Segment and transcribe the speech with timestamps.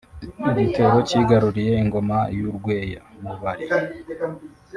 [0.51, 3.65] Igitero cyigaruriye Ingoma y’ u Rweya (Mubali)